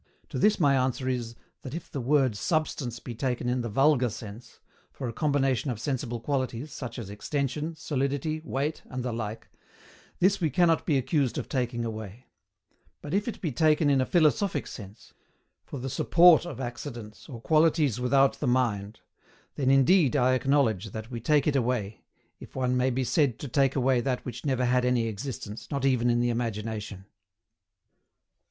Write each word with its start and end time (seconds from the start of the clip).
To 0.29 0.39
this 0.39 0.59
my 0.59 0.75
answer 0.75 1.07
is, 1.07 1.35
that 1.61 1.75
if 1.75 1.91
the 1.91 2.01
word 2.01 2.35
SUBSTANCE 2.35 3.01
be 3.01 3.13
taken 3.13 3.47
in 3.47 3.61
the 3.61 3.69
vulgar 3.69 4.09
sense 4.09 4.59
for 4.91 5.07
a 5.07 5.13
combination 5.13 5.69
of 5.69 5.79
sensible 5.79 6.19
qualities, 6.19 6.73
such 6.73 6.97
as 6.97 7.11
extension, 7.11 7.75
solidity, 7.75 8.41
weight, 8.43 8.81
and 8.89 9.03
the 9.05 9.13
like 9.13 9.47
this 10.17 10.41
we 10.41 10.49
cannot 10.49 10.87
be 10.87 10.97
accused 10.97 11.37
of 11.37 11.47
taking 11.47 11.85
away: 11.85 12.25
but 13.03 13.13
if 13.13 13.27
it 13.27 13.41
be 13.41 13.51
taken 13.51 13.91
in 13.91 14.01
a 14.01 14.07
philosophic 14.07 14.65
sense 14.65 15.13
for 15.65 15.77
the 15.77 15.87
SUPPORT 15.87 16.47
of 16.47 16.59
accidents 16.59 17.29
or 17.29 17.39
QUALITIES 17.39 17.99
WITHOUT 17.99 18.39
THE 18.39 18.47
MIND 18.47 19.01
then 19.53 19.69
indeed 19.69 20.15
I 20.15 20.33
acknowledge 20.33 20.89
that 20.93 21.11
we 21.11 21.19
take 21.21 21.45
it 21.45 21.55
away, 21.55 22.01
if 22.39 22.55
one 22.55 22.75
may 22.75 22.89
be 22.89 23.03
said 23.03 23.37
to 23.37 23.47
take 23.47 23.75
away 23.75 24.01
that 24.01 24.25
which 24.25 24.45
never 24.47 24.65
had 24.65 24.83
any 24.83 25.05
existence, 25.05 25.69
not 25.69 25.85
even 25.85 26.09
in 26.09 26.21
the 26.21 26.31
imagination. 26.31 27.05